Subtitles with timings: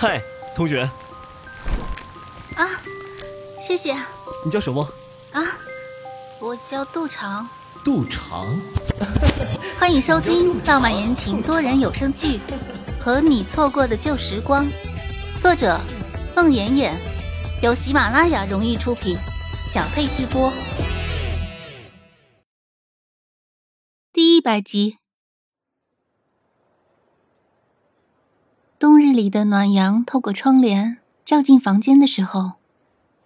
[0.00, 0.22] 嗨，
[0.54, 0.88] 同学。
[2.54, 2.70] 啊，
[3.60, 3.96] 谢谢。
[4.44, 4.88] 你叫什么？
[5.32, 5.42] 啊，
[6.38, 7.48] 我叫杜长。
[7.84, 8.46] 杜长。
[9.76, 12.38] 欢迎收听浪漫言情多人有声剧
[13.00, 14.64] 《和你错过的旧时光》，
[15.40, 15.80] 作者：
[16.36, 16.96] 孟妍妍，
[17.60, 19.18] 由喜马拉雅荣誉出品，
[19.68, 20.52] 小佩直播。
[24.12, 24.98] 第一百集。
[28.78, 32.52] 冬日里的暖阳透过窗帘照进房间的时候，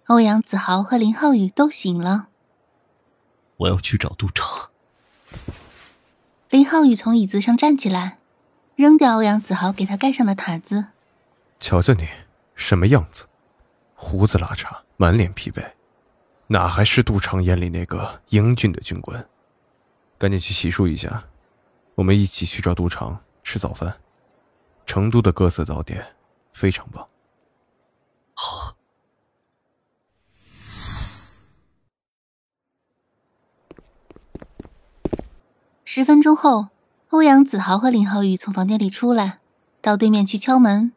[0.07, 2.29] 欧阳子豪和林浩宇都醒了。
[3.57, 4.71] 我要去找杜长。
[6.49, 8.17] 林浩宇从椅子上站起来，
[8.75, 10.87] 扔掉欧阳子豪给他盖上的毯子。
[11.59, 12.07] 瞧瞧你，
[12.55, 13.25] 什么样子？
[13.93, 15.63] 胡子拉碴，满脸疲惫，
[16.47, 19.23] 哪还是杜长眼里那个英俊的军官？
[20.17, 21.25] 赶紧去洗漱一下，
[21.93, 23.95] 我们一起去找杜长吃早饭。
[24.85, 26.15] 成都的各色早点
[26.51, 27.07] 非常棒。
[28.33, 28.75] 好。
[35.85, 36.69] 十分钟后，
[37.09, 39.39] 欧阳子豪和林浩宇从房间里出来，
[39.79, 40.91] 到对面去敲门。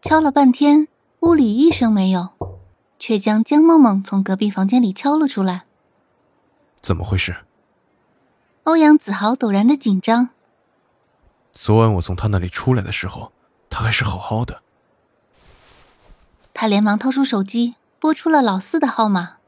[0.00, 0.86] 敲了半天，
[1.20, 2.30] 屋里一声没有，
[2.98, 5.64] 却将江梦梦从隔壁房间里敲了出来。
[6.80, 7.44] 怎么回事？
[8.62, 10.30] 欧阳子豪陡然的紧张。
[11.52, 13.32] 昨晚我从他那里出来的时候，
[13.68, 14.62] 他还是好好的。
[16.54, 19.38] 他连忙掏出手机，拨出了老四的号码。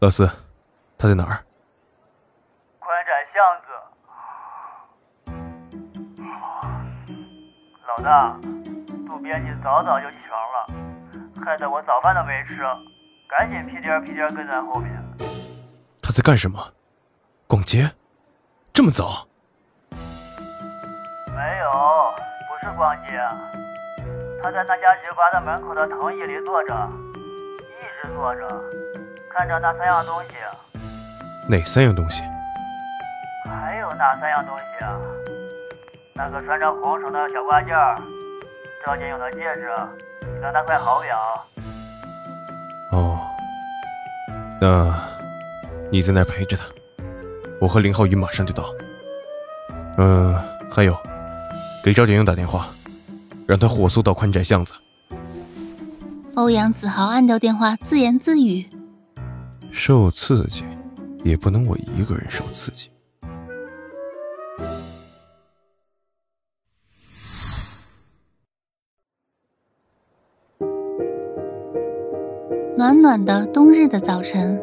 [0.00, 0.28] 老四，
[0.98, 1.44] 他在哪儿？
[2.78, 3.68] 宽窄巷子。
[7.88, 8.36] 老大，
[9.06, 10.66] 杜编辑早早就起床了，
[11.44, 12.62] 害得我早饭都没吃，
[13.28, 14.92] 赶紧屁颠屁颠跟在后面。
[16.00, 16.72] 他在干什么？
[17.46, 17.92] 逛街？
[18.72, 19.28] 这么早？
[22.72, 23.20] 逛街，
[24.42, 26.88] 他在那家酒吧的门口的藤椅里坐着，
[27.80, 28.48] 一直坐着，
[29.30, 30.28] 看着那三样东西。
[31.48, 32.22] 哪三样东西？
[33.46, 34.98] 还有哪三样东西啊？
[36.14, 37.76] 那个穿着红绳的小挂件，
[38.84, 39.68] 赵建勇的戒指，
[40.40, 41.46] 和那块好表。
[42.92, 43.18] 哦，
[44.60, 44.94] 那
[45.90, 46.64] 你在那陪着他，
[47.60, 48.64] 我和林浩宇马上就到。
[49.98, 50.34] 嗯，
[50.70, 50.96] 还有。
[51.82, 52.68] 给赵景英打电话，
[53.44, 54.72] 让他火速到宽窄巷子。
[56.34, 58.64] 欧阳子豪按掉电话，自言自语
[59.72, 60.62] ：“受刺激，
[61.24, 62.88] 也不能我一个人受刺激。”
[72.78, 74.56] 暖暖的冬日的早晨，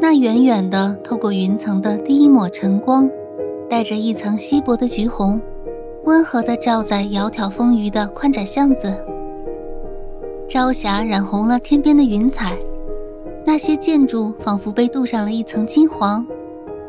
[0.00, 3.10] 那远远的透过云层的第一抹晨光，
[3.68, 5.40] 带着一层稀薄的橘红。
[6.04, 8.92] 温和的照在窈窕丰腴的宽窄巷子，
[10.48, 12.56] 朝霞染红了天边的云彩，
[13.46, 16.26] 那些建筑仿佛被镀上了一层金黄，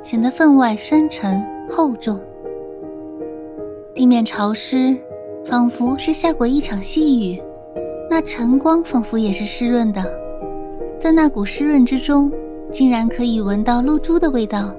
[0.01, 2.19] 显得分外深沉厚重。
[3.93, 4.97] 地面潮湿，
[5.45, 7.39] 仿佛是下过一场细雨，
[8.09, 10.03] 那晨光仿佛也是湿润的，
[10.99, 12.31] 在那股湿润之中，
[12.71, 14.73] 竟然可以闻到露珠的味道。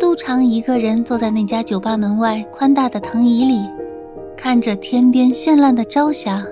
[0.00, 3.68] 杜长一个人坐在那家酒吧门外宽大的藤椅里，
[4.34, 6.42] 看着天边绚烂的朝霞。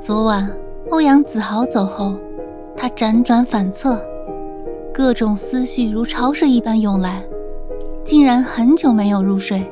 [0.00, 0.50] 昨晚
[0.88, 2.14] 欧阳子豪走后，
[2.74, 4.00] 他辗转反侧，
[4.90, 7.22] 各种思绪如潮水一般涌来，
[8.02, 9.62] 竟然很久没有入睡。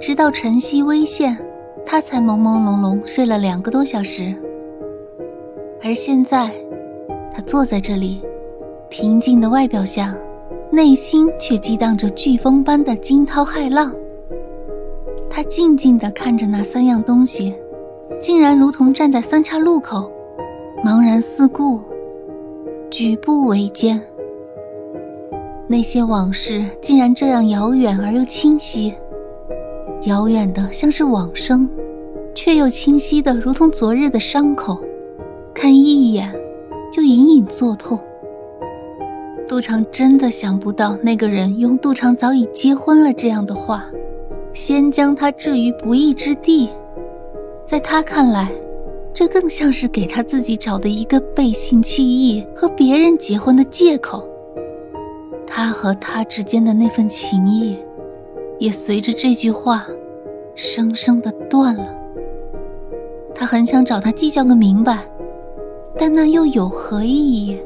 [0.00, 1.38] 直到晨曦微现，
[1.86, 4.34] 他才朦朦胧胧睡了两个多小时。
[5.84, 6.50] 而现在，
[7.32, 8.20] 他坐在这里，
[8.88, 10.12] 平静的外表下。
[10.80, 13.94] 内心却激荡着飓风般的惊涛骇浪。
[15.28, 17.54] 他静静地看着那三样东西，
[18.18, 20.10] 竟然如同站在三岔路口，
[20.82, 21.80] 茫然四顾，
[22.90, 24.00] 举步维艰。
[25.68, 28.94] 那些往事竟然这样遥远而又清晰，
[30.04, 31.68] 遥远的像是往生，
[32.34, 34.78] 却又清晰的如同昨日的伤口，
[35.52, 36.34] 看一眼
[36.90, 37.98] 就隐隐作痛。
[39.50, 43.84] 杜长真的想不到，那个人用“杜长早已结婚了”这样的话，
[44.54, 46.70] 先将他置于不义之地。
[47.66, 48.48] 在他看来，
[49.12, 54.24] 这更像是给他自己找的一个背信弃义和别人结婚的借口。
[55.48, 57.76] 他和他之间的那份情谊，
[58.60, 59.84] 也随着这句话，
[60.54, 61.92] 生生的断了。
[63.34, 65.00] 他很想找他计较个明白，
[65.98, 67.58] 但那又有何意义？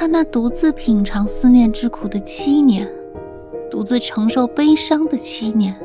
[0.00, 2.88] 他那独自品尝思念之苦的七年，
[3.70, 5.76] 独自承受悲伤的七年，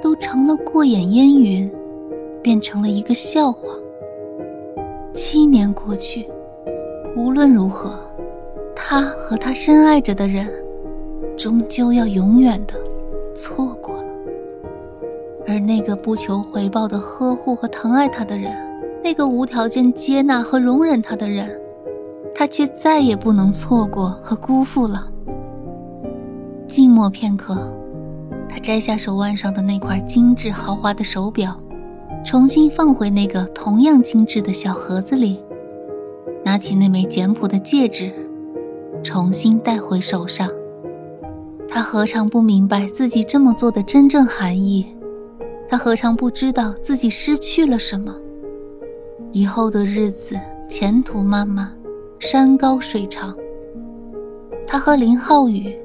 [0.00, 1.68] 都成了过眼烟云，
[2.40, 3.74] 变成了一个笑话。
[5.12, 6.28] 七年过去，
[7.16, 7.98] 无论如何，
[8.76, 10.48] 他和他深爱着的人，
[11.36, 12.74] 终究要永远的
[13.34, 14.08] 错过了。
[15.48, 18.54] 而那个不求回报的呵护和疼爱他的人，
[19.02, 21.60] 那个无条件接纳和容忍他的人，
[22.38, 25.10] 他却再也不能错过和辜负了。
[26.66, 27.56] 静默片刻，
[28.46, 31.58] 他摘下手腕上的那块精致豪华的手表。
[32.22, 35.40] 重新放回那个同样精致的小盒子里，
[36.44, 38.12] 拿起那枚简朴的戒指，
[39.02, 40.50] 重新戴回手上。
[41.68, 44.86] 他何尝不明白自己这么做的真正含义？
[45.68, 48.14] 他何尝不知道自己失去了什么？
[49.30, 50.36] 以后的日子，
[50.68, 51.72] 前途漫漫，
[52.18, 53.36] 山高水长。
[54.66, 55.76] 他和林浩宇，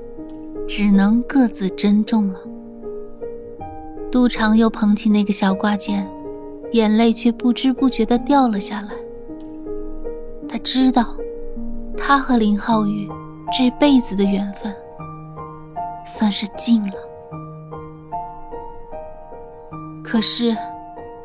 [0.68, 2.39] 只能各自珍重了。
[4.12, 6.10] 杜长又捧起那个小挂件。
[6.74, 8.92] 眼泪却不知不觉地掉了下来。
[10.48, 11.13] 他知道，
[11.98, 13.10] 他和林浩宇
[13.51, 14.74] 这辈子的缘分
[16.06, 16.94] 算是尽了。
[20.01, 20.56] 可是，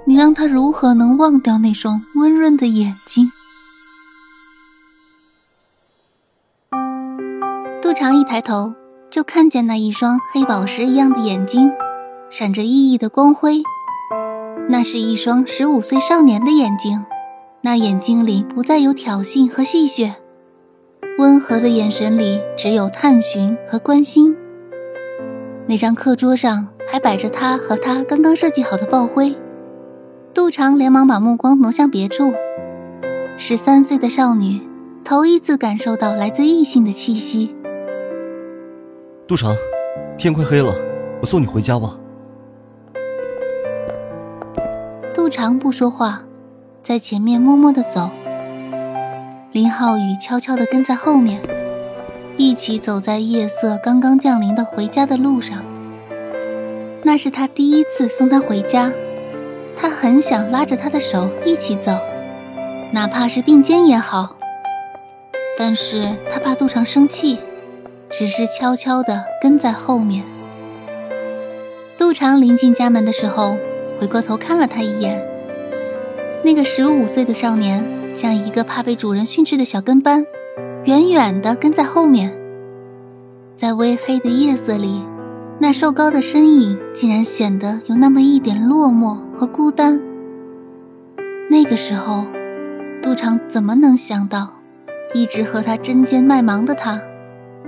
[0.05, 3.31] 你让他如何能忘掉那双温润的眼睛？
[7.97, 8.75] 杜长一抬头，
[9.09, 11.73] 就看见那一双黑宝石一样的眼睛，
[12.29, 13.63] 闪着熠熠的光辉。
[14.69, 17.03] 那是一双十五岁少年的眼睛，
[17.63, 20.13] 那眼睛里不再有挑衅和戏谑，
[21.17, 24.37] 温和的眼神里只有探寻和关心。
[25.67, 29.35] 那张课桌上还摆着他和他刚刚设计好的爆灰，
[30.35, 32.35] 杜长连忙把目光挪向别处。
[33.39, 34.61] 十三岁的少女
[35.03, 37.57] 头一次感受到来自异性的气息。
[39.29, 39.57] 杜长，
[40.17, 40.73] 天快黑了，
[41.21, 41.99] 我送你回家吧。
[45.13, 46.23] 杜长不说话，
[46.81, 48.09] 在前面默默的走。
[49.51, 51.43] 林浩宇悄悄的跟在后面，
[52.37, 55.59] 一起走在夜色刚刚降临的回家的路上。
[57.03, 58.93] 那是他第一次送她回家，
[59.77, 61.91] 他很想拉着她的手一起走，
[62.93, 64.37] 哪怕是并肩也好。
[65.59, 67.41] 但是他怕杜长生气，
[68.19, 70.25] 只是悄悄地跟在后面。
[71.99, 73.57] 杜长临近家门的时候。
[73.99, 75.19] 回过头看了他一眼，
[76.45, 77.83] 那个十五岁的少年
[78.13, 80.23] 像一个怕被主人训斥的小跟班，
[80.85, 82.31] 远远地跟在后面。
[83.55, 85.03] 在微黑的夜色里，
[85.59, 89.99] 那瘦高的身影竟然显得有那么一点落寞和孤单。
[91.51, 92.27] 那个时候，
[93.03, 94.51] 杜长怎么能想到，
[95.15, 97.01] 一直和他针尖麦芒的他，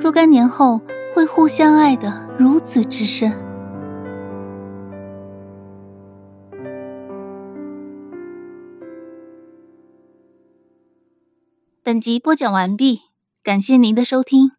[0.00, 0.80] 若干年后
[1.14, 3.32] 会互相爱的如此之深？
[11.82, 13.00] 本集播讲完毕，
[13.42, 14.57] 感谢您的收听。